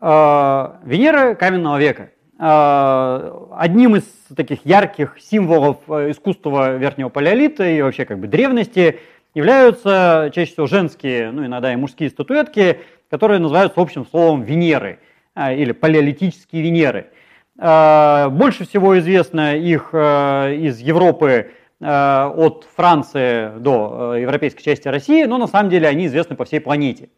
Венера 0.00 1.34
каменного 1.34 1.78
века. 1.78 2.10
Одним 2.38 3.96
из 3.96 4.04
таких 4.34 4.64
ярких 4.64 5.16
символов 5.20 5.76
искусства 5.88 6.76
верхнего 6.76 7.10
палеолита 7.10 7.68
и 7.68 7.82
вообще 7.82 8.06
как 8.06 8.18
бы 8.18 8.26
древности 8.26 8.98
являются 9.34 10.30
чаще 10.34 10.52
всего 10.52 10.66
женские, 10.66 11.32
ну 11.32 11.44
иногда 11.44 11.72
и 11.72 11.76
мужские 11.76 12.08
статуэтки, 12.08 12.80
которые 13.10 13.40
называются 13.40 13.78
общим 13.78 14.06
словом 14.06 14.42
Венеры 14.42 15.00
или 15.36 15.72
палеолитические 15.72 16.62
Венеры. 16.62 17.08
Больше 17.56 18.66
всего 18.66 18.98
известно 18.98 19.54
их 19.54 19.92
из 19.92 20.78
Европы 20.78 21.50
Э, 21.82 22.30
от 22.36 22.66
Франции 22.76 23.58
до 23.58 24.12
э, 24.14 24.20
европейской 24.20 24.62
части 24.62 24.86
России, 24.86 25.24
но 25.24 25.38
на 25.38 25.46
самом 25.46 25.70
деле 25.70 25.88
они 25.88 26.08
известны 26.08 26.36
по 26.36 26.44
всей 26.44 26.60
планете. 26.60 27.08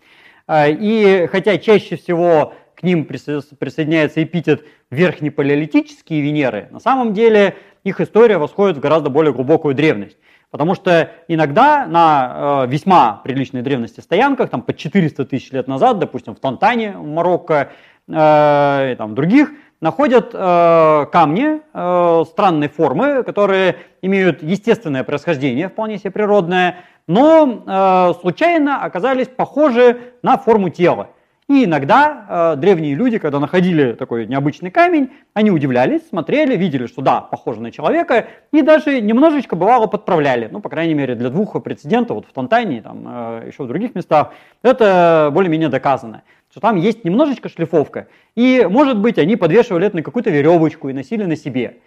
Э, 0.46 0.70
и 0.70 1.26
хотя 1.26 1.58
чаще 1.58 1.96
всего 1.96 2.54
к 2.82 2.84
ним 2.84 3.04
присоединяется 3.04 4.22
эпитет 4.24 4.64
верхнепалеолитические 4.90 6.20
Венеры, 6.20 6.66
на 6.72 6.80
самом 6.80 7.14
деле 7.14 7.56
их 7.84 8.00
история 8.00 8.38
восходит 8.38 8.76
в 8.76 8.80
гораздо 8.80 9.08
более 9.08 9.32
глубокую 9.32 9.74
древность. 9.74 10.18
Потому 10.50 10.74
что 10.74 11.10
иногда 11.28 11.86
на 11.86 12.66
весьма 12.68 13.22
приличной 13.24 13.62
древности 13.62 14.00
стоянках, 14.00 14.50
там 14.50 14.60
по 14.60 14.74
400 14.74 15.24
тысяч 15.24 15.50
лет 15.52 15.66
назад, 15.66 15.98
допустим, 15.98 16.34
в 16.34 16.40
Тантане, 16.40 16.92
в 16.96 17.06
Марокко, 17.06 17.72
и 18.06 18.94
там 18.98 19.14
других, 19.14 19.50
находят 19.82 20.30
э, 20.32 21.06
камни 21.10 21.60
э, 21.60 22.24
странной 22.26 22.68
формы, 22.68 23.22
которые 23.24 23.76
имеют 24.00 24.42
естественное 24.42 25.04
происхождение, 25.04 25.68
вполне 25.68 25.98
себе 25.98 26.12
природное, 26.12 26.84
но 27.08 27.64
э, 27.66 28.20
случайно 28.20 28.82
оказались 28.82 29.28
похожи 29.28 29.98
на 30.22 30.38
форму 30.38 30.70
тела. 30.70 31.10
И 31.52 31.66
иногда 31.66 32.54
э, 32.54 32.56
древние 32.56 32.94
люди, 32.94 33.18
когда 33.18 33.38
находили 33.38 33.92
такой 33.92 34.26
необычный 34.26 34.70
камень, 34.70 35.10
они 35.34 35.50
удивлялись, 35.50 36.00
смотрели, 36.08 36.56
видели, 36.56 36.86
что 36.86 37.02
да, 37.02 37.20
похоже 37.20 37.60
на 37.60 37.70
человека, 37.70 38.28
и 38.54 38.62
даже 38.62 39.02
немножечко 39.02 39.54
бывало 39.54 39.86
подправляли. 39.86 40.48
Ну, 40.50 40.60
по 40.60 40.70
крайней 40.70 40.94
мере, 40.94 41.14
для 41.14 41.28
двух 41.28 41.62
прецедентов, 41.62 42.16
вот 42.16 42.26
в 42.26 42.32
Тантане, 42.32 42.80
там, 42.80 43.04
э, 43.06 43.48
еще 43.48 43.64
в 43.64 43.68
других 43.68 43.94
местах, 43.94 44.32
это 44.62 45.30
более-менее 45.32 45.68
доказано 45.68 46.22
что 46.50 46.60
там 46.60 46.76
есть 46.76 47.02
немножечко 47.02 47.48
шлифовка. 47.48 48.08
И, 48.34 48.66
может 48.68 48.98
быть, 48.98 49.16
они 49.16 49.36
подвешивали 49.36 49.86
это 49.86 49.96
на 49.96 50.02
какую-то 50.02 50.28
веревочку 50.28 50.90
и 50.90 50.92
носили 50.92 51.24
на 51.24 51.34
себе. 51.34 51.78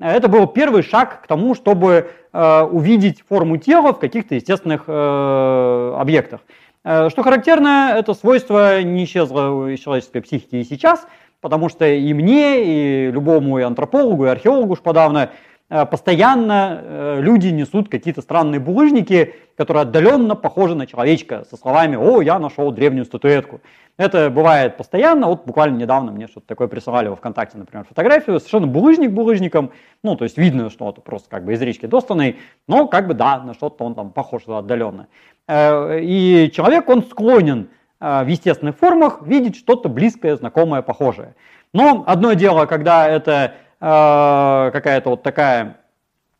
Это 0.00 0.28
был 0.28 0.46
первый 0.46 0.82
шаг 0.82 1.22
к 1.22 1.26
тому, 1.26 1.54
чтобы 1.54 2.10
э, 2.32 2.62
увидеть 2.62 3.22
форму 3.28 3.58
тела 3.58 3.92
в 3.92 3.98
каких-то 3.98 4.34
естественных 4.34 4.84
э, 4.86 5.94
объектах. 5.98 6.40
Э, 6.84 7.08
что 7.08 7.22
характерно, 7.22 7.94
это 7.96 8.12
свойство 8.14 8.82
не 8.82 9.04
исчезло 9.04 9.68
из 9.68 9.80
человеческой 9.80 10.20
психики 10.20 10.56
и 10.56 10.64
сейчас, 10.64 11.06
потому 11.40 11.68
что 11.68 11.86
и 11.86 12.12
мне, 12.12 13.06
и 13.08 13.10
любому 13.10 13.58
и 13.58 13.62
антропологу, 13.62 14.26
и 14.26 14.28
археологу 14.28 14.74
уж 14.74 14.80
подавно 14.80 15.30
Э, 15.70 15.86
постоянно 15.86 16.80
э, 16.82 17.20
люди 17.20 17.48
несут 17.48 17.88
какие-то 17.88 18.20
странные 18.20 18.60
булыжники, 18.60 19.34
которые 19.56 19.82
отдаленно 19.82 20.36
похожи 20.36 20.74
на 20.74 20.86
человечка, 20.86 21.46
со 21.50 21.56
словами 21.56 21.96
«О, 21.96 22.20
я 22.20 22.38
нашел 22.38 22.70
древнюю 22.70 23.06
статуэтку». 23.06 23.62
Это 23.96 24.28
бывает 24.28 24.76
постоянно, 24.76 25.26
вот 25.28 25.46
буквально 25.46 25.78
недавно 25.78 26.12
мне 26.12 26.26
что-то 26.26 26.46
такое 26.48 26.68
присылали 26.68 27.08
во 27.08 27.16
ВКонтакте, 27.16 27.56
например, 27.56 27.86
фотографию, 27.88 28.38
совершенно 28.40 28.66
булыжник 28.66 29.12
булыжником, 29.12 29.70
ну, 30.02 30.16
то 30.16 30.24
есть 30.24 30.36
видно, 30.36 30.68
что 30.68 30.90
это 30.90 31.00
просто 31.00 31.30
как 31.30 31.44
бы 31.44 31.54
из 31.54 31.62
речки 31.62 31.86
достанный, 31.86 32.36
но 32.68 32.86
как 32.86 33.06
бы 33.06 33.14
да, 33.14 33.40
на 33.40 33.54
что-то 33.54 33.84
он 33.84 33.94
там 33.94 34.10
похож 34.10 34.42
отдаленно. 34.46 35.06
Э, 35.48 36.00
и 36.00 36.50
человек, 36.54 36.88
он 36.88 37.04
склонен 37.04 37.68
в 38.00 38.26
естественных 38.26 38.76
формах 38.76 39.22
видеть 39.22 39.56
что-то 39.56 39.88
близкое, 39.88 40.36
знакомое, 40.36 40.82
похожее. 40.82 41.34
Но 41.72 42.04
одно 42.06 42.34
дело, 42.34 42.66
когда 42.66 43.08
это 43.08 43.54
Э, 43.86 44.70
какая-то 44.72 45.10
вот 45.10 45.22
такая 45.22 45.76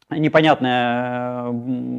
непонятная 0.09 1.53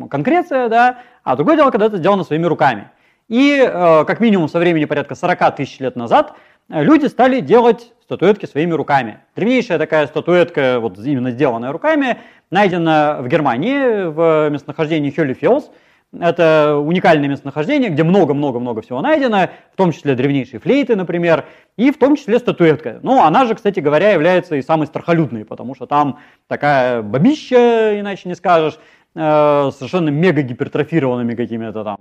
конкреция, 0.10 0.70
да, 0.70 0.98
а 1.24 1.36
другое 1.36 1.56
дело, 1.56 1.70
когда 1.70 1.86
это 1.86 1.98
сделано 1.98 2.24
своими 2.24 2.48
руками. 2.48 2.90
И 3.28 3.60
э, 3.64 4.06
как 4.06 4.20
минимум 4.20 4.50
со 4.50 4.58
времени 4.58 4.86
порядка 4.86 5.14
40 5.14 5.56
тысяч 5.56 5.80
лет 5.80 5.96
назад 5.96 6.34
э, 6.70 6.84
люди 6.84 7.06
стали 7.06 7.42
делать 7.42 7.94
статуэтки 8.02 8.48
своими 8.48 8.72
руками. 8.72 9.20
Древнейшая 9.36 9.78
такая 9.78 10.08
статуэтка, 10.08 10.80
вот 10.80 10.98
именно 10.98 11.30
сделанная 11.30 11.72
руками, 11.72 12.18
найдена 12.50 13.18
в 13.20 13.28
Германии 13.28 14.08
в 14.08 14.50
местонахождении 14.50 15.12
Хёллифелс– 15.12 15.70
это 16.22 16.78
уникальное 16.78 17.28
местонахождение, 17.30 17.90
где 17.90 18.04
много-много-много 18.04 18.82
всего 18.82 19.02
найдено, 19.02 19.50
в 19.74 19.78
том 19.78 19.92
числе 19.92 20.16
древнейшие 20.16 20.60
флейты, 20.60 20.96
например, 20.96 21.46
и 21.78 21.92
в 21.92 21.98
том 21.98 22.16
числе 22.16 22.40
статуэтка. 22.40 23.00
Ну, 23.04 23.24
она 23.24 23.46
же, 23.46 23.56
кстати 23.56 23.80
говоря, 23.80 24.12
является 24.12 24.56
и 24.56 24.62
самой 24.62 24.88
страхолюдной, 24.88 25.46
потому 25.46 25.76
что 25.76 25.86
там 25.86 26.20
такая 26.48 27.02
бабища, 27.02 28.00
иначе 28.00 28.30
не 28.30 28.36
скажешь, 28.36 28.78
э, 29.16 29.72
совершенно 29.74 30.10
мега 30.10 30.42
гипертрофированными 30.42 31.36
какими-то 31.36 31.84
там 31.84 31.98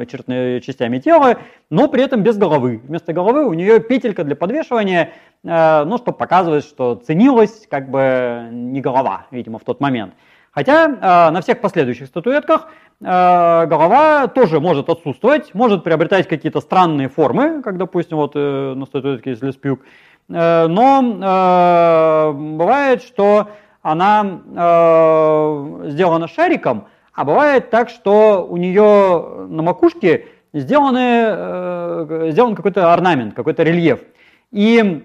э, 0.00 0.06
черными 0.10 0.60
частями 0.60 0.98
тела, 0.98 1.38
но 1.70 1.88
при 1.88 2.02
этом 2.02 2.22
без 2.22 2.36
головы. 2.36 2.80
Вместо 2.84 3.12
головы 3.12 3.46
у 3.46 3.52
нее 3.52 3.80
петелька 3.80 4.24
для 4.24 4.36
подвешивания, 4.36 5.12
э, 5.44 5.84
ну, 5.84 5.98
чтобы 5.98 6.16
показывать, 6.16 6.64
что 6.64 6.96
ценилась 6.96 7.66
как 7.70 7.90
бы 7.90 8.48
не 8.50 8.80
голова, 8.80 9.26
видимо, 9.30 9.58
в 9.58 9.64
тот 9.64 9.80
момент. 9.80 10.14
Хотя 10.52 10.84
э, 10.86 11.30
на 11.30 11.40
всех 11.40 11.60
последующих 11.62 12.08
статуэтках 12.08 12.68
э, 13.00 13.04
голова 13.66 14.26
тоже 14.28 14.60
может 14.60 14.90
отсутствовать, 14.90 15.54
может 15.54 15.82
приобретать 15.82 16.28
какие-то 16.28 16.60
странные 16.60 17.08
формы, 17.08 17.62
как, 17.62 17.78
допустим, 17.78 18.18
вот 18.18 18.32
э, 18.34 18.74
на 18.74 18.84
статуэтке 18.84 19.32
из 19.32 19.42
Леспюк. 19.42 19.80
Э, 20.28 20.66
но 20.66 21.00
э, 21.00 22.32
бывает, 22.32 23.02
что 23.02 23.48
она 23.80 24.24
э, 24.24 25.88
сделана 25.88 26.28
шариком, 26.28 26.84
а 27.14 27.24
бывает 27.24 27.70
так, 27.70 27.88
что 27.88 28.46
у 28.46 28.58
нее 28.58 29.46
на 29.48 29.62
макушке 29.62 30.26
сделаны, 30.52 31.24
э, 31.28 32.28
сделан 32.32 32.54
какой-то 32.54 32.92
орнамент, 32.92 33.32
какой-то 33.32 33.62
рельеф. 33.62 34.00
И 34.50 35.02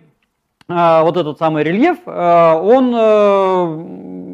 э, 0.67 1.01
вот 1.03 1.15
этот 1.15 1.39
самый 1.39 1.63
рельеф, 1.63 1.99
э, 2.05 2.53
он 2.53 2.93
э, 2.93 4.26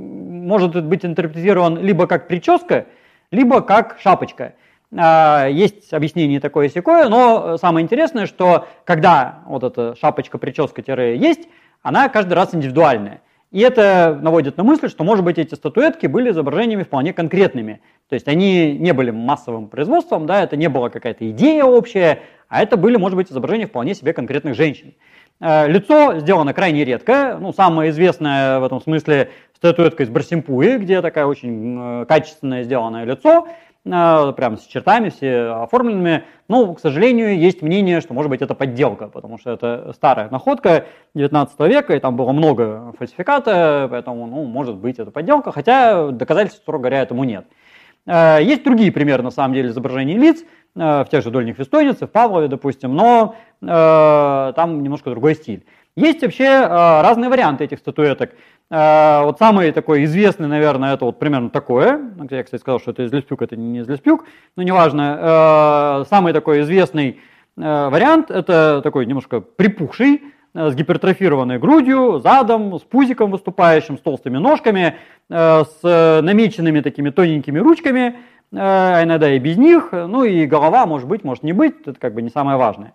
может 0.43 0.83
быть 0.85 1.05
интерпретирован 1.05 1.77
либо 1.79 2.07
как 2.07 2.27
прическа, 2.27 2.85
либо 3.31 3.61
как 3.61 3.97
шапочка. 3.99 4.53
А, 4.95 5.47
есть 5.47 5.91
объяснение 5.93 6.39
такое 6.39 6.69
секое, 6.69 7.09
но 7.09 7.57
самое 7.57 7.83
интересное, 7.83 8.25
что 8.25 8.67
когда 8.85 9.39
вот 9.47 9.63
эта 9.63 9.95
шапочка-прическа-есть, 9.95 11.47
она 11.81 12.09
каждый 12.09 12.33
раз 12.33 12.53
индивидуальная. 12.53 13.21
И 13.51 13.59
это 13.59 14.17
наводит 14.19 14.57
на 14.57 14.63
мысль, 14.63 14.89
что, 14.89 15.03
может 15.03 15.23
быть, 15.23 15.37
эти 15.37 15.53
статуэтки 15.53 16.07
были 16.07 16.31
изображениями 16.31 16.81
вполне 16.81 17.13
конкретными. 17.13 17.81
То 18.09 18.15
есть 18.15 18.27
они 18.27 18.77
не 18.79 18.93
были 18.93 19.11
массовым 19.11 19.67
производством, 19.67 20.25
да, 20.25 20.41
это 20.41 20.57
не 20.57 20.69
была 20.69 20.89
какая-то 20.89 21.29
идея 21.29 21.63
общая, 21.63 22.21
а 22.49 22.63
это 22.63 22.77
были, 22.77 22.97
может 22.97 23.15
быть, 23.15 23.31
изображения 23.31 23.67
вполне 23.67 23.93
себе 23.93 24.11
конкретных 24.11 24.55
женщин. 24.55 24.93
Э, 25.39 25.67
лицо 25.67 26.19
сделано 26.19 26.53
крайне 26.53 26.83
редко, 26.83 27.37
ну, 27.39 27.53
самое 27.53 27.91
известное 27.91 28.59
в 28.59 28.63
этом 28.63 28.81
смысле 28.81 29.29
статуэтка 29.63 30.03
из 30.03 30.09
Барсимпуи, 30.09 30.77
где 30.77 31.01
такая 31.01 31.25
очень 31.25 31.77
э, 31.79 32.05
качественное 32.05 32.63
сделанное 32.63 33.05
лицо, 33.05 33.47
э, 33.85 34.33
прям 34.35 34.57
с 34.57 34.65
чертами 34.65 35.07
все 35.07 35.53
оформленными. 35.63 36.25
Но, 36.49 36.73
к 36.73 36.81
сожалению, 36.81 37.39
есть 37.39 37.61
мнение, 37.61 38.01
что 38.01 38.13
может 38.13 38.29
быть 38.29 38.41
это 38.41 38.55
подделка, 38.55 39.07
потому 39.07 39.37
что 39.37 39.51
это 39.51 39.93
старая 39.95 40.29
находка 40.29 40.87
19 41.15 41.57
века, 41.61 41.95
и 41.95 41.99
там 41.99 42.17
было 42.17 42.33
много 42.33 42.93
фальсификата, 42.99 43.87
поэтому, 43.89 44.27
ну, 44.27 44.43
может 44.43 44.75
быть 44.75 44.99
это 44.99 45.11
подделка, 45.11 45.53
хотя 45.53 46.09
доказательств, 46.09 46.61
строго 46.61 46.81
говоря, 46.81 47.01
этому 47.01 47.23
нет. 47.23 47.45
Э, 48.05 48.39
есть 48.41 48.65
другие 48.65 48.91
примеры, 48.91 49.23
на 49.23 49.31
самом 49.31 49.53
деле, 49.53 49.69
изображений 49.69 50.17
лиц, 50.17 50.43
в 50.75 51.07
тех 51.09 51.23
же 51.23 51.29
дольних 51.29 51.57
вестойницах, 51.59 52.09
в 52.09 52.11
Павлове, 52.11 52.47
допустим, 52.47 52.95
но 52.95 53.35
там 53.61 54.81
немножко 54.81 55.11
другой 55.11 55.35
стиль. 55.35 55.63
Есть 55.95 56.23
вообще 56.23 56.47
разные 56.65 57.29
варианты 57.29 57.65
этих 57.65 57.77
статуэток. 57.79 58.31
А, 58.75 59.23
вот 59.25 59.37
самый 59.37 59.71
такой 59.71 60.05
известный, 60.05 60.47
наверное, 60.47 60.95
это 60.95 61.05
вот 61.05 61.19
примерно 61.19 61.51
такое. 61.51 61.97
Ну, 61.97 62.27
я, 62.31 62.43
кстати, 62.43 62.59
сказал, 62.59 62.79
что 62.79 62.89
это 62.89 63.03
из 63.03 63.13
Леспюк, 63.13 63.43
это 63.43 63.55
не 63.55 63.79
из 63.81 63.87
Леспюк, 63.87 64.25
но 64.55 64.63
неважно. 64.63 65.17
А, 65.19 66.03
самый 66.09 66.33
такой 66.33 66.61
известный 66.61 67.19
а, 67.55 67.91
вариант, 67.91 68.31
это 68.31 68.81
такой 68.83 69.05
немножко 69.05 69.41
припухший, 69.41 70.23
с 70.55 70.75
гипертрофированной 70.75 71.57
грудью, 71.59 72.19
задом, 72.19 72.79
с 72.79 72.83
пузиком 72.83 73.31
выступающим, 73.31 73.97
с 73.97 74.01
толстыми 74.01 74.37
ножками, 74.37 74.97
с 75.27 75.79
намеченными 75.81 76.81
такими 76.81 77.09
тоненькими 77.09 77.57
ручками, 77.57 78.17
а 78.55 79.03
иногда 79.03 79.33
и 79.33 79.39
без 79.39 79.57
них, 79.57 79.89
ну 79.91 80.23
и 80.23 80.45
голова 80.45 80.85
может 80.85 81.07
быть, 81.07 81.23
может 81.23 81.41
не 81.41 81.53
быть, 81.53 81.73
это 81.87 81.99
как 81.99 82.13
бы 82.13 82.21
не 82.21 82.29
самое 82.29 82.57
важное. 82.57 82.93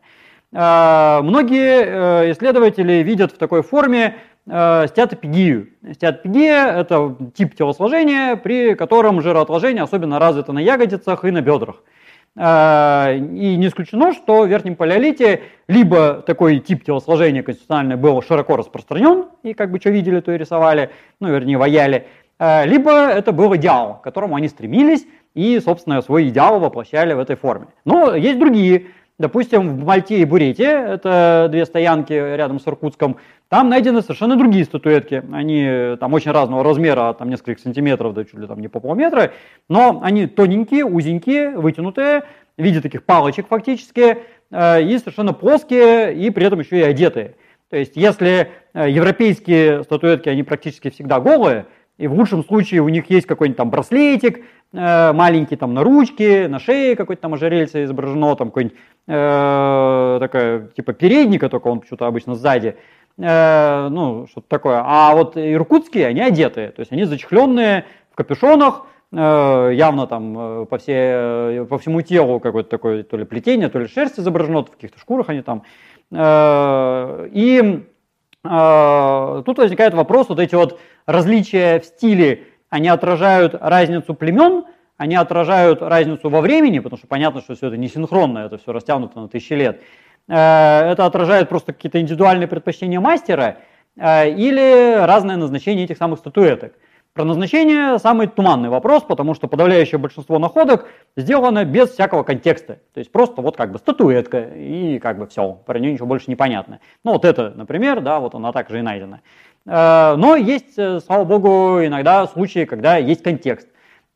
Многие 0.51 1.85
э, 1.85 2.33
исследователи 2.33 3.03
видят 3.03 3.33
в 3.33 3.39
такой 3.39 3.63
форме 3.63 4.17
э, 4.47 4.87
стеатопигию. 4.89 5.69
Стеатопигия– 5.93 6.67
это 6.79 7.17
тип 7.35 7.55
телосложения, 7.55 8.35
при 8.37 8.75
котором 8.75 9.21
жироотложение 9.21 9.83
особенно 9.83 10.19
развито 10.19 10.53
на 10.53 10.61
ягодицах 10.61 11.25
и 11.27 11.31
на 11.31 11.43
бедрах. 11.43 11.83
И 12.37 12.41
не 12.41 13.67
исключено, 13.67 14.13
что 14.13 14.43
в 14.43 14.47
Верхнем 14.47 14.77
Палеолите 14.77 15.43
либо 15.67 16.23
такой 16.23 16.61
тип 16.61 16.85
телосложения 16.85 17.43
конституциональный 17.43 17.97
был 17.97 18.23
широко 18.23 18.57
распространен, 18.57 19.27
и 19.43 19.55
как 19.55 19.73
бы 19.73 19.81
что 19.81 19.91
видели, 19.91 20.21
то 20.21 20.31
и 20.31 20.39
рисовали, 20.39 20.91
ну, 21.19 21.29
вернее, 21.33 21.59
ваяли, 21.59 22.07
либо 22.39 22.93
это 22.93 23.33
был 23.33 23.57
идеал, 23.57 23.99
к 23.99 24.03
которому 24.05 24.37
они 24.37 24.47
стремились, 24.47 25.05
и, 25.35 25.59
собственно, 25.59 26.01
свой 26.01 26.29
идеал 26.29 26.61
воплощали 26.61 27.13
в 27.13 27.19
этой 27.19 27.35
форме. 27.35 27.67
Но 27.85 28.15
есть 28.15 28.39
другие 28.39 28.87
Допустим, 29.19 29.79
в 29.79 29.85
Мальте 29.85 30.21
и 30.21 30.25
Бурете, 30.25 30.65
это 30.65 31.49
две 31.51 31.67
стоянки 31.67 32.13
рядом 32.13 32.61
с 32.61 32.69
Иркутском, 32.69 33.17
там 33.49 33.69
найдены 33.69 34.01
совершенно 34.01 34.37
другие 34.37 34.65
статуэтки. 34.65 35.25
Они 35.33 35.97
там 35.99 36.15
очень 36.15 36.31
разного 36.31 36.63
размера, 36.63 37.13
там 37.15 37.29
нескольких 37.29 37.59
сантиметров, 37.59 38.15
да 38.15 38.25
чуть 38.25 38.39
ли 38.39 38.47
там 38.47 38.61
не 38.61 38.69
по 38.69 38.79
полметра, 38.79 39.33
но 39.69 40.01
они 40.05 40.29
тоненькие, 40.29 40.85
узенькие, 40.85 41.57
вытянутые, 41.57 42.23
в 42.57 42.63
виде 42.63 42.81
таких 42.81 43.03
палочек 43.05 43.49
фактически, 43.49 44.19
э, 44.53 44.83
и 44.83 44.99
совершенно 44.99 45.33
плоские, 45.33 46.15
и 46.15 46.31
при 46.31 46.47
этом 46.47 46.61
еще 46.61 46.79
и 46.79 46.83
одетые. 46.83 47.35
То 47.71 47.77
есть, 47.77 47.97
если 47.97 48.53
э, 48.73 48.89
европейские 48.89 49.83
статуэтки, 49.83 50.29
они 50.29 50.45
практически 50.45 50.91
всегда 50.91 51.19
голые, 51.19 51.67
и 51.99 52.07
в 52.07 52.15
лучшем 52.15 52.45
случае 52.45 52.81
у 52.81 52.89
них 52.89 53.11
есть 53.11 53.27
какой-нибудь 53.27 53.57
там 53.57 53.71
браслетик, 53.71 54.45
э, 54.73 55.13
маленький 55.13 55.57
там 55.57 55.75
на 55.75 55.83
ручке, 55.83 56.47
на 56.49 56.61
шее 56.61 56.95
какой-то 56.97 57.23
там 57.23 57.35
ожерельце 57.35 57.85
изображено, 57.85 58.37
там 58.37 58.49
какой-нибудь 58.49 58.79
э, 59.09 60.19
такая, 60.21 60.69
типа 60.69 60.93
передника, 60.93 61.49
только 61.49 61.67
он 61.67 61.81
почему-то 61.81 62.07
обычно 62.07 62.37
сзади, 62.37 62.77
э, 63.19 63.89
ну, 63.91 64.29
что-то 64.31 64.49
такое. 64.49 64.81
А 64.85 65.13
вот 65.15 65.37
иркутские, 65.37 66.07
они 66.07 66.21
одетые, 66.21 66.71
то 66.71 66.81
есть 66.81 66.93
они 66.93 67.05
зачехленные 67.05 67.85
в 68.13 68.15
капюшонах, 68.15 68.87
явно 69.11 70.07
там 70.07 70.67
по, 70.67 70.77
все, 70.77 71.67
по 71.71 71.79
всему 71.79 72.03
телу 72.03 72.41
какое-то 72.41 72.69
такое 72.69 73.03
то 73.03 73.17
ли 73.17 73.25
плетение, 73.25 73.71
то 73.71 73.79
ли 73.79 73.89
шерсть 73.89 74.21
изображено, 74.21 74.63
в 74.63 74.71
каких-то 74.71 75.01
шкурах 75.01 75.31
они 75.31 75.41
там. 75.41 75.63
И 76.13 77.87
тут 78.43 79.59
возникает 79.59 79.95
вопрос, 79.95 80.29
вот 80.29 80.39
эти 80.39 80.55
вот 80.55 80.81
различия 81.07 81.81
в 81.81 81.85
стиле, 81.85 82.45
они 82.71 82.89
отражают 82.89 83.55
разницу 83.59 84.15
племен, 84.15 84.65
они 84.99 85.15
отражают 85.15 85.81
разницу 85.81 86.29
во 86.29 86.41
времени, 86.41 86.81
потому 86.81 86.99
что 86.99 87.07
понятно, 87.07 87.41
что 87.41 87.55
все 87.55 87.69
это 87.69 87.77
не 87.77 87.89
синхронно, 87.89 88.41
это 88.41 88.59
все 88.59 88.73
растянуто 88.73 89.21
на 89.21 89.29
тысячи 89.29 89.53
лет. 89.53 89.81
Э, 90.29 90.91
это 90.91 91.07
отражает 91.07 91.49
просто 91.49 91.73
какие-то 91.73 92.01
индивидуальные 92.01 92.49
предпочтения 92.49 93.01
мастера 93.01 93.59
э, 93.97 94.31
или 94.31 94.97
разное 95.07 95.37
назначение 95.37 95.85
этих 95.85 95.97
самых 95.97 96.19
статуэток. 96.19 96.75
Про 97.19 97.25
назначение 97.25 97.99
самый 97.99 98.29
туманный 98.29 98.69
вопрос, 98.69 99.03
потому 99.03 99.35
что 99.35 99.49
подавляющее 99.49 99.99
большинство 99.99 100.39
находок 100.39 100.87
сделано 101.17 101.65
без 101.65 101.91
всякого 101.91 102.23
контекста. 102.23 102.79
То 102.95 103.01
есть 103.01 103.11
просто 103.11 103.43
вот 103.43 103.57
как 103.57 103.73
бы 103.73 103.79
статуэтка 103.79 104.39
и 104.55 105.01
как 105.01 105.19
бы 105.19 105.27
все, 105.27 105.55
про 105.67 105.81
нее 105.81 105.95
ничего 105.95 106.07
больше 106.07 106.27
не 106.29 106.37
понятно. 106.37 106.79
Ну 107.03 107.15
вот 107.15 107.25
это, 107.25 107.53
например, 107.57 108.03
да, 108.03 108.21
вот 108.21 108.37
она 108.37 108.53
также 108.53 108.79
и 108.79 108.83
найдена. 108.83 109.21
Э, 109.67 110.15
но 110.17 110.37
есть, 110.37 110.75
слава 110.77 111.25
богу, 111.25 111.85
иногда 111.85 112.25
случаи, 112.29 112.67
когда 112.67 112.99
есть 112.99 113.25
контекст. 113.25 113.67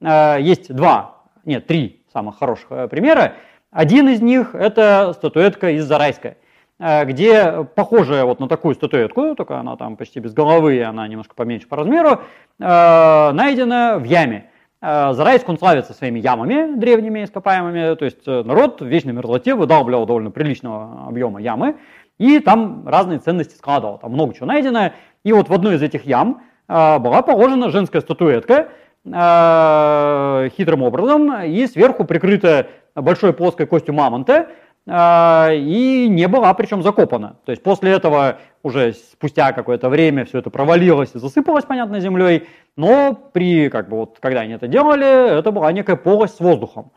Э, 0.01 0.37
есть 0.39 0.73
два, 0.73 1.25
нет, 1.45 1.67
три 1.67 2.05
самых 2.13 2.39
хороших 2.39 2.67
э, 2.71 2.87
примера. 2.87 3.33
Один 3.73 4.11
из 4.11 4.21
них 4.21 4.55
это 4.55 5.13
статуэтка 5.17 5.71
из 5.71 5.87
Зарайска, 5.87 6.29
э, 6.29 6.35
где 7.05 7.65
похожая 7.77 8.25
вот 8.25 8.41
на 8.41 8.49
такую 8.49 8.75
статуэтку, 8.75 9.37
только 9.37 9.59
она 9.61 9.77
там 9.77 9.97
почти 9.97 10.19
без 10.19 10.33
головы, 10.33 10.77
и 10.77 10.81
она 10.81 11.07
немножко 11.07 11.35
поменьше 11.35 11.69
по 11.69 11.77
размеру, 11.77 12.23
найдена 12.59 13.99
в 13.99 14.05
яме. 14.05 14.51
Зарайск, 14.81 15.49
он 15.49 15.59
славится 15.59 15.93
своими 15.93 16.19
ямами 16.19 16.75
древними 16.75 17.23
ископаемыми, 17.23 17.95
то 17.95 18.05
есть 18.05 18.27
народ 18.27 18.81
в 18.81 18.87
вечной 18.87 19.13
мерзлоте 19.13 19.55
выдалбливал 19.55 20.07
довольно 20.07 20.33
приличного 20.33 21.07
объема 21.07 21.41
ямы, 21.41 21.77
и 22.19 22.41
там 22.41 22.89
разные 22.89 23.21
ценности 23.21 23.55
складывал, 23.55 23.99
там 23.99 24.11
много 24.11 24.35
чего 24.35 24.47
найдено. 24.47 24.91
И 25.25 25.33
вот 25.33 25.49
в 25.49 25.53
одной 25.53 25.77
из 25.77 25.83
этих 25.83 26.05
ям 26.05 26.43
была 26.67 27.23
положена 27.23 27.71
женская 27.71 28.01
статуэтка, 28.01 28.71
Э, 29.05 30.49
хитрым 30.57 30.83
образом 30.83 31.43
и 31.43 31.67
сверху 31.67 32.05
прикрыта 32.05 32.69
большой 32.95 33.33
плоской 33.33 33.67
костью 33.67 33.95
мамонта 33.95 34.33
э, 34.33 34.47
и 34.87 36.07
не 36.11 36.27
была 36.27 36.53
причем 36.55 36.83
закопана. 36.83 37.37
То 37.45 37.53
есть 37.53 37.63
после 37.63 37.93
этого 37.93 38.39
уже 38.63 38.95
спустя 38.95 39.53
какое-то 39.53 39.89
время 39.89 40.25
все 40.25 40.39
это 40.39 40.51
провалилось 40.51 41.15
и 41.15 41.19
засыпалось, 41.19 41.65
понятно, 41.65 42.01
землей, 42.01 42.49
но 42.77 43.15
при, 43.15 43.69
как 43.69 43.89
бы 43.89 43.99
вот, 43.99 44.19
когда 44.21 44.41
они 44.41 44.55
это 44.55 44.67
делали, 44.67 45.39
это 45.39 45.53
была 45.53 45.71
некая 45.73 45.97
полость 45.97 46.37
с 46.37 46.41
воздухом. 46.41 46.91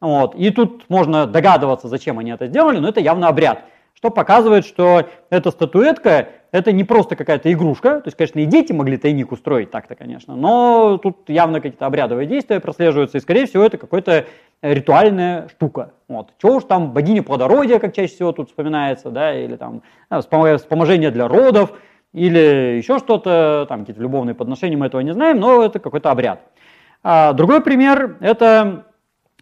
Вот. 0.00 0.34
И 0.34 0.50
тут 0.50 0.88
можно 0.88 1.26
догадываться, 1.26 1.88
зачем 1.88 2.18
они 2.18 2.30
это 2.30 2.46
сделали, 2.46 2.78
но 2.78 2.88
это 2.88 3.00
явно 3.00 3.28
обряд 3.28 3.64
что 4.02 4.10
показывает, 4.10 4.66
что 4.66 5.04
эта 5.30 5.52
статуэтка 5.52 6.30
это 6.50 6.72
не 6.72 6.82
просто 6.82 7.14
какая-то 7.14 7.52
игрушка, 7.52 8.00
то 8.00 8.08
есть, 8.08 8.16
конечно, 8.16 8.40
и 8.40 8.46
дети 8.46 8.72
могли 8.72 8.96
тайник 8.96 9.30
устроить 9.30 9.70
так-то, 9.70 9.94
конечно, 9.94 10.34
но 10.34 10.98
тут 11.00 11.28
явно 11.28 11.60
какие-то 11.60 11.86
обрядовые 11.86 12.26
действия 12.26 12.58
прослеживаются, 12.58 13.18
и, 13.18 13.20
скорее 13.20 13.46
всего, 13.46 13.62
это 13.62 13.78
какая-то 13.78 14.24
ритуальная 14.60 15.46
штука. 15.50 15.92
Вот. 16.08 16.30
Чего 16.42 16.56
уж 16.56 16.64
там 16.64 16.90
богиня 16.90 17.22
плодородия, 17.22 17.78
как 17.78 17.94
чаще 17.94 18.12
всего 18.12 18.32
тут 18.32 18.48
вспоминается, 18.48 19.10
да, 19.10 19.38
или 19.38 19.54
там 19.54 19.82
а, 20.08 20.20
вспоможение 20.20 21.12
для 21.12 21.28
родов, 21.28 21.72
или 22.12 22.78
еще 22.78 22.98
что-то, 22.98 23.66
там 23.68 23.80
какие-то 23.80 24.02
любовные 24.02 24.34
подношения, 24.34 24.76
мы 24.76 24.86
этого 24.86 25.00
не 25.02 25.12
знаем, 25.12 25.38
но 25.38 25.62
это 25.62 25.78
какой-то 25.78 26.10
обряд. 26.10 26.40
А, 27.04 27.34
другой 27.34 27.62
пример– 27.62 28.16
это 28.20 28.84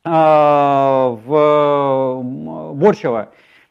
а, 0.04 1.18
в 1.24 2.74
Борщево. 2.74 3.30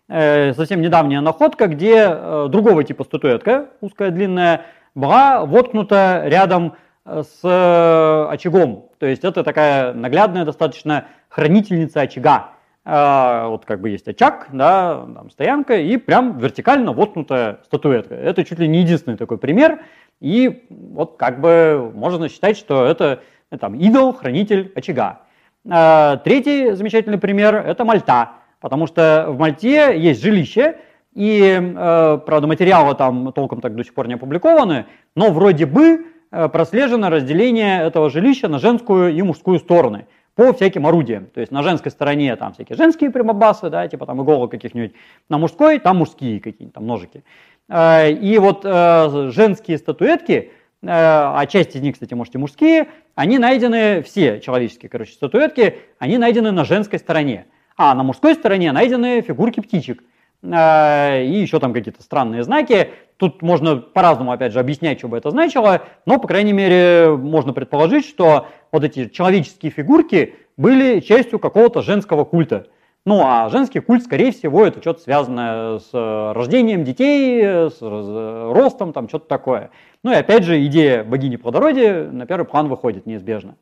Э, 0.10 0.54
совсем 0.54 0.82
недавняя 0.82 1.22
находка, 1.22 1.68
где 1.68 2.08
э, 2.10 2.48
другого 2.50 2.84
типа 2.84 3.04
статуэтка, 3.04 3.68
узкая, 3.80 4.10
длинная, 4.10 4.66
была 4.96 5.46
воткнута 5.46 6.24
рядом 6.26 6.74
э, 7.06 7.22
с 7.22 8.28
очагом. 8.32 8.90
То 8.98 9.06
есть 9.06 9.24
это 9.24 9.44
такая 9.44 9.94
наглядная 9.94 10.46
достаточно 10.46 11.06
хранительница 11.30 12.02
очага. 12.02 12.52
Вот 12.86 13.66
как 13.66 13.82
бы 13.82 13.90
есть 13.90 14.08
очаг, 14.08 14.48
да, 14.52 15.06
там 15.14 15.30
стоянка, 15.30 15.78
и 15.78 15.98
прям 15.98 16.40
вертикально 16.40 16.92
воткнутая 16.92 17.60
статуэтка. 17.66 18.16
Это 18.16 18.44
чуть 18.44 18.58
ли 18.58 18.68
не 18.68 18.80
единственный 18.80 19.16
такой 19.16 19.38
пример. 19.38 19.82
И 20.22 20.66
вот 20.70 21.18
как 21.18 21.40
бы 21.40 21.92
можно 21.94 22.30
считать, 22.30 22.58
что 22.58 22.86
это 22.86 23.22
там 23.60 23.76
идол, 23.76 24.14
хранитель 24.14 24.72
очага. 24.76 25.20
Третий 25.64 26.72
замечательный 26.72 27.20
пример– 27.20 27.56
это 27.68 27.86
Мальта. 27.86 28.39
Потому 28.60 28.88
что 28.88 29.28
в 29.30 29.40
Мальте 29.40 29.98
есть 29.98 30.22
жилище, 30.22 30.76
и, 31.14 31.60
э, 31.60 32.20
правда, 32.26 32.48
материалы 32.48 32.96
там 32.96 33.34
толком 33.34 33.62
так 33.62 33.76
до 33.76 33.84
сих 33.84 33.94
пор 33.94 34.08
не 34.08 34.14
опубликованы, 34.14 34.86
но 35.16 35.32
вроде 35.32 35.66
бы 35.66 36.06
э, 36.32 36.48
прослежено 36.50 37.10
разделение 37.10 37.82
этого 37.82 38.10
жилища 38.10 38.48
на 38.48 38.60
женскую 38.60 39.14
и 39.14 39.22
мужскую 39.22 39.60
стороны 39.60 40.06
по 40.36 40.54
всяким 40.54 40.86
орудиям. 40.86 41.26
То 41.26 41.42
есть 41.42 41.52
на 41.52 41.64
женской 41.64 41.92
стороне 41.92 42.36
там 42.36 42.54
всякие 42.54 42.78
женские 42.78 43.10
прямобасы, 43.10 43.70
да, 43.70 43.88
типа 43.88 44.06
там 44.06 44.22
иголок 44.22 44.52
каких-нибудь, 44.52 44.94
на 45.30 45.38
мужской 45.38 45.80
там 45.80 45.98
мужские 45.98 46.40
какие-нибудь 46.40 46.76
там 46.76 46.86
ножики. 46.86 47.24
Э, 47.68 48.12
и 48.12 48.38
вот 48.38 48.64
женские 48.64 49.78
статуэтки, 49.78 50.52
а 50.82 51.46
часть 51.48 51.76
из 51.76 51.82
них, 51.82 51.96
кстати, 51.96 52.14
может 52.14 52.36
и 52.36 52.38
мужские, 52.38 52.88
они 53.14 53.38
найдены, 53.38 54.02
все 54.02 54.40
человеческие, 54.40 54.90
короче, 54.90 55.12
статуэтки, 55.12 55.80
они 55.98 56.18
найдены 56.18 56.52
на 56.52 56.64
женской 56.64 57.00
стороне. 57.00 57.48
А 57.80 57.96
на 57.96 58.04
мужской 58.04 58.36
стороне 58.36 58.74
найдены 58.74 59.22
фигурки 59.22 59.62
птичек. 59.62 60.04
Э, 60.44 61.24
и 61.24 61.40
еще 61.40 61.62
там 61.62 61.72
какие-то 61.72 62.04
странные 62.04 62.44
знаки. 62.44 62.90
Тут 63.16 63.42
можно 63.42 63.78
по-разному, 63.78 64.34
опять 64.34 64.52
же, 64.52 64.60
объяснять, 64.60 65.00
что 65.00 65.08
бы 65.08 65.16
это 65.16 65.32
значило, 65.32 65.84
но, 66.06 66.20
по 66.20 66.28
крайней 66.28 66.52
мере, 66.52 67.16
можно 67.16 67.54
предположить, 67.54 68.06
что 68.06 68.48
вот 68.74 68.84
эти 68.84 69.08
человеческие 69.08 69.72
фигурки 69.72 70.36
были 70.58 71.00
частью 71.00 71.40
какого-то 71.40 71.82
женского 71.82 72.26
культа. 72.26 72.68
Ну, 73.06 73.22
а 73.24 73.48
женский 73.48 73.80
культ, 73.80 74.04
скорее 74.04 74.34
всего, 74.34 74.66
это 74.66 74.82
что-то 74.82 75.00
связанное 75.00 75.80
с 75.80 76.34
рождением 76.36 76.84
детей, 76.84 77.42
с 77.70 77.78
ростом, 77.82 78.92
там 78.92 79.08
что-то 79.08 79.30
такое. 79.30 79.70
Ну 80.04 80.12
и 80.12 80.16
опять 80.16 80.44
же, 80.44 80.66
идея 80.66 81.06
богини 81.06 81.38
плодородия 81.38 82.12
на 82.12 82.26
первый 82.26 82.44
план 82.44 82.68
выходит 82.68 83.06
неизбежно. 83.06 83.56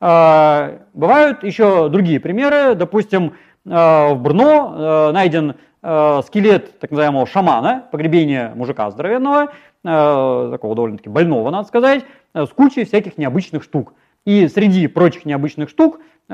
Э, 0.00 0.78
бывают 0.94 1.42
еще 1.42 1.90
другие 1.90 2.18
примеры, 2.18 2.74
допустим, 2.74 3.34
Э, 3.34 3.47
в 3.68 4.16
Брно 4.20 4.74
э, 4.76 5.12
найден 5.12 5.54
э, 5.82 6.20
скелет 6.26 6.78
так 6.80 6.90
называемого 6.90 7.26
шамана, 7.26 7.84
погребение 7.90 8.52
мужика 8.54 8.90
здоровенного, 8.90 9.52
такого 9.84 10.74
довольно-таки 10.74 11.08
больного, 11.08 11.50
надо 11.50 11.68
сказать, 11.68 12.04
с 12.34 12.48
кучей 12.48 12.84
всяких 12.84 13.16
необычных 13.16 13.62
штук. 13.62 13.94
И 14.24 14.48
среди 14.48 14.88
прочих 14.88 15.24
необычных 15.24 15.70
штук 15.70 16.00
у 16.28 16.32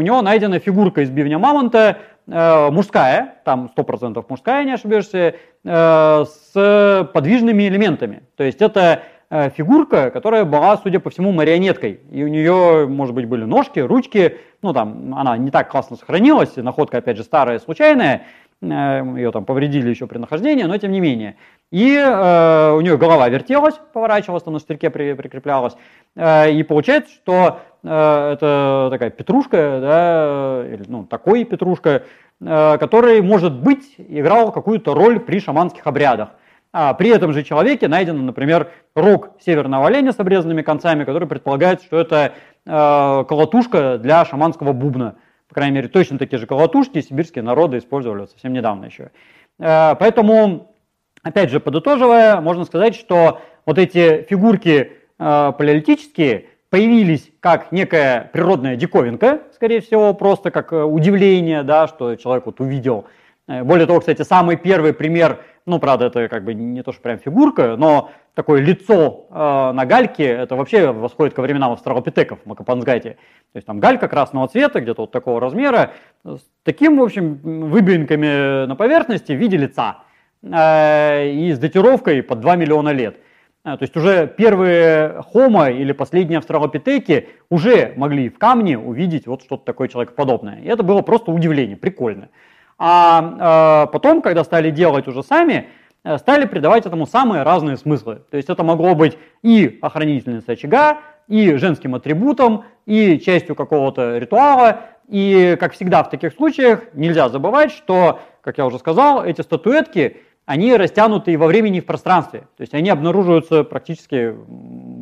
него 0.00 0.22
найдена 0.22 0.58
фигурка 0.58 1.02
из 1.02 1.10
бивня 1.10 1.38
мамонта, 1.38 1.98
мужская, 2.26 3.34
там 3.44 3.70
100% 3.76 4.24
мужская, 4.26 4.64
не 4.64 4.72
ошибешься, 4.72 5.34
с 5.62 7.10
подвижными 7.12 7.68
элементами. 7.68 8.22
То 8.36 8.44
есть 8.44 8.62
это 8.62 8.80
э, 8.80 9.15
фигурка, 9.30 10.10
которая 10.10 10.44
была, 10.44 10.76
судя 10.76 11.00
по 11.00 11.10
всему, 11.10 11.32
марионеткой. 11.32 12.00
И 12.10 12.22
у 12.22 12.28
нее, 12.28 12.86
может 12.86 13.14
быть, 13.14 13.26
были 13.26 13.44
ножки, 13.44 13.80
ручки. 13.80 14.36
Ну, 14.62 14.72
там, 14.72 15.14
она 15.14 15.36
не 15.36 15.50
так 15.50 15.70
классно 15.70 15.96
сохранилась. 15.96 16.56
Находка, 16.56 16.98
опять 16.98 17.16
же, 17.16 17.24
старая, 17.24 17.58
случайная. 17.58 18.26
Э, 18.62 19.02
ее 19.16 19.32
там 19.32 19.44
повредили 19.44 19.90
еще 19.90 20.06
при 20.06 20.18
нахождении, 20.18 20.64
но 20.64 20.76
тем 20.78 20.92
не 20.92 21.00
менее. 21.00 21.36
И 21.70 21.94
э, 21.96 22.70
у 22.72 22.80
нее 22.80 22.96
голова 22.96 23.28
вертелась, 23.28 23.74
поворачивалась, 23.92 24.44
там 24.44 24.54
на 24.54 24.60
штырьке 24.60 24.88
при, 24.90 25.12
прикреплялась. 25.14 25.76
Э, 26.14 26.50
и 26.50 26.62
получается, 26.62 27.12
что 27.12 27.60
э, 27.82 28.32
это 28.32 28.88
такая 28.90 29.10
петрушка, 29.10 29.78
да, 29.80 30.64
или, 30.66 30.84
ну, 30.86 31.04
такой 31.04 31.44
петрушка, 31.44 32.04
э, 32.40 32.78
который, 32.78 33.20
может 33.20 33.60
быть, 33.60 33.94
играл 33.98 34.52
какую-то 34.52 34.94
роль 34.94 35.20
при 35.20 35.40
шаманских 35.40 35.86
обрядах. 35.86 36.30
А 36.78 36.92
при 36.92 37.08
этом 37.08 37.32
же 37.32 37.42
человеке 37.42 37.88
найден, 37.88 38.26
например, 38.26 38.70
рог 38.94 39.30
северного 39.40 39.86
оленя 39.86 40.12
с 40.12 40.20
обрезанными 40.20 40.60
концами, 40.60 41.04
который 41.04 41.26
предполагает, 41.26 41.80
что 41.80 41.98
это 41.98 42.34
э, 42.66 43.24
колотушка 43.26 43.96
для 43.96 44.22
шаманского 44.26 44.74
бубна. 44.74 45.14
По 45.48 45.54
крайней 45.54 45.76
мере, 45.76 45.88
точно 45.88 46.18
такие 46.18 46.38
же 46.38 46.46
колотушки 46.46 47.00
сибирские 47.00 47.44
народы 47.44 47.78
использовали 47.78 48.26
совсем 48.26 48.52
недавно 48.52 48.84
еще. 48.84 49.10
Э, 49.58 49.94
поэтому, 49.98 50.74
опять 51.22 51.48
же, 51.48 51.60
подытоживая, 51.60 52.42
можно 52.42 52.66
сказать, 52.66 52.94
что 52.94 53.40
вот 53.64 53.78
эти 53.78 54.26
фигурки 54.28 54.92
э, 55.18 55.52
палеолитические 55.56 56.44
появились 56.68 57.30
как 57.40 57.72
некая 57.72 58.28
природная 58.34 58.76
диковинка, 58.76 59.44
скорее 59.54 59.80
всего, 59.80 60.12
просто 60.12 60.50
как 60.50 60.74
э, 60.74 60.82
удивление, 60.82 61.62
да, 61.62 61.86
что 61.86 62.16
человек 62.16 62.44
вот 62.44 62.60
увидел. 62.60 63.06
Э, 63.48 63.64
более 63.64 63.86
того, 63.86 64.00
кстати, 64.00 64.20
самый 64.20 64.56
первый 64.56 64.92
пример– 64.92 65.40
ну, 65.66 65.80
правда, 65.80 66.06
это 66.06 66.28
как 66.28 66.44
бы 66.44 66.54
не 66.54 66.82
то, 66.82 66.92
что 66.92 67.02
прям 67.02 67.18
фигурка, 67.18 67.76
но 67.76 68.10
такое 68.34 68.60
лицо 68.60 69.26
э, 69.28 69.72
на 69.72 69.84
гальке, 69.84 70.24
это 70.24 70.54
вообще 70.54 70.92
восходит 70.92 71.34
ко 71.34 71.42
временам 71.42 71.72
австралопитеков 71.72 72.38
в 72.44 72.46
Макапансгате. 72.46 73.16
То 73.52 73.56
есть 73.56 73.66
там 73.66 73.80
галька 73.80 74.06
красного 74.06 74.46
цвета, 74.46 74.80
где-то 74.80 75.02
вот 75.02 75.10
такого 75.10 75.40
размера, 75.40 75.92
с 76.24 76.40
таким, 76.62 76.98
в 76.98 77.02
общем, 77.02 77.34
выбинками 77.68 78.66
на 78.66 78.76
поверхности 78.76 79.32
в 79.32 79.36
виде 79.36 79.56
лица 79.56 80.04
э, 80.42 81.30
и 81.30 81.52
с 81.52 81.58
датировкой 81.58 82.22
под 82.22 82.40
2 82.40 82.56
миллиона 82.56 82.90
лет. 82.90 83.16
Э, 83.64 83.76
то 83.76 83.82
есть 83.82 83.96
уже 83.96 84.28
первые 84.28 85.20
хомо 85.32 85.70
или 85.70 85.90
последние 85.90 86.38
австралопитеки 86.38 87.28
уже 87.50 87.92
могли 87.96 88.28
в 88.28 88.38
камне 88.38 88.78
увидеть 88.78 89.26
вот 89.26 89.42
что-то 89.42 89.64
такое 89.64 89.88
человекоподобное. 89.88 90.60
И 90.60 90.68
это 90.68 90.84
было 90.84 91.02
просто 91.02 91.32
удивление, 91.32 91.76
прикольно. 91.76 92.28
А 92.78 93.86
э, 93.86 93.92
потом, 93.92 94.22
когда 94.22 94.44
стали 94.44 94.70
делать 94.70 95.08
уже 95.08 95.22
сами, 95.22 95.68
э, 96.04 96.18
стали 96.18 96.44
придавать 96.46 96.86
этому 96.86 97.06
самые 97.06 97.42
разные 97.42 97.76
смыслы. 97.76 98.22
То 98.30 98.36
есть 98.36 98.50
это 98.50 98.62
могло 98.62 98.94
быть 98.94 99.16
и 99.42 99.78
охранительница 99.80 100.52
очага, 100.52 100.98
и 101.28 101.54
женским 101.54 101.94
атрибутом, 101.94 102.64
и 102.84 103.18
частью 103.18 103.54
какого-то 103.54 104.18
ритуала. 104.18 104.80
И, 105.08 105.56
как 105.58 105.72
всегда 105.72 106.02
в 106.02 106.10
таких 106.10 106.34
случаях, 106.34 106.82
нельзя 106.92 107.28
забывать, 107.28 107.72
что, 107.72 108.20
как 108.40 108.58
я 108.58 108.66
уже 108.66 108.78
сказал, 108.78 109.24
эти 109.24 109.40
статуэтки, 109.40 110.18
они 110.44 110.76
растянуты 110.76 111.32
и 111.32 111.36
во 111.36 111.46
времени, 111.46 111.78
и 111.78 111.80
в 111.80 111.86
пространстве. 111.86 112.40
То 112.56 112.60
есть 112.60 112.74
они 112.74 112.90
обнаруживаются 112.90 113.64
практически 113.64 114.34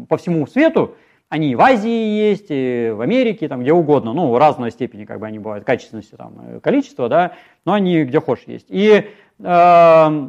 по 0.08 0.16
всему 0.16 0.46
свету, 0.46 0.96
они 1.28 1.52
и 1.52 1.54
в 1.54 1.60
Азии 1.60 1.88
есть, 1.88 2.46
и 2.48 2.92
в 2.94 3.00
Америке, 3.00 3.48
там 3.48 3.62
где 3.62 3.72
угодно, 3.72 4.12
ну, 4.12 4.36
разной 4.38 4.70
степени, 4.70 5.04
как 5.04 5.20
бы 5.20 5.26
они 5.26 5.38
бывают, 5.38 5.64
качественности, 5.64 6.14
там, 6.14 6.34
э, 6.40 6.60
количества, 6.60 7.08
да, 7.08 7.32
но 7.64 7.72
они 7.72 8.04
где 8.04 8.20
хочешь 8.20 8.44
есть. 8.46 8.66
И 8.68 9.10
э, 9.38 10.28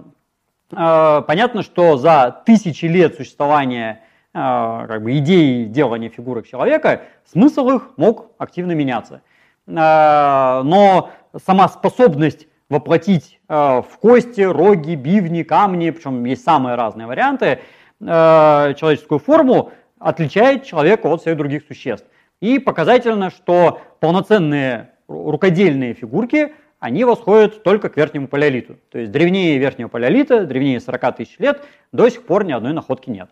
э, 0.72 1.22
понятно, 1.28 1.62
что 1.62 1.98
за 1.98 2.42
тысячи 2.46 2.86
лет 2.86 3.16
существования 3.16 4.02
э, 4.34 4.38
как 4.38 5.04
бы 5.04 5.18
идеи 5.18 5.66
делания 5.66 6.10
фигурок 6.10 6.48
человека, 6.48 7.04
смысл 7.26 7.70
их 7.70 7.92
мог 7.98 8.32
активно 8.38 8.72
меняться. 8.72 9.22
Э, 9.68 10.62
но 10.64 11.12
сама 11.46 11.68
способность 11.68 12.48
воплотить 12.70 13.40
э, 13.48 13.54
в 13.54 13.98
кости, 14.00 14.42
роги, 14.42 14.96
бивни, 14.96 15.44
камни, 15.44 15.92
причем 15.92 16.24
есть 16.26 16.44
самые 16.44 16.76
разные 16.76 17.08
варианты, 17.08 17.60
э, 18.00 18.74
человеческую 18.78 19.20
форму, 19.20 19.72
отличает 20.00 20.64
человека 20.64 21.08
от 21.08 21.22
всех 21.22 21.38
других 21.38 21.64
существ. 21.68 22.08
И 22.42 22.60
показательно, 22.60 23.30
что 23.30 23.82
полноценные 24.00 24.92
рукодельные 25.08 25.94
фигурки, 25.94 26.54
они 26.80 27.04
восходят 27.04 27.64
только 27.64 27.90
к 27.90 27.98
верхнему 27.98 28.28
палеолиту. 28.28 28.78
То 28.90 29.00
есть 29.00 29.12
древнее 29.12 29.58
верхнего 29.58 29.88
палеолита, 29.88 30.46
древнее 30.46 30.80
40 30.80 31.18
тысяч 31.18 31.40
лет, 31.40 31.64
до 31.92 32.10
сих 32.10 32.26
пор 32.26 32.44
ни 32.44 32.52
одной 32.52 32.74
находки 32.74 33.10
нет. 33.10 33.30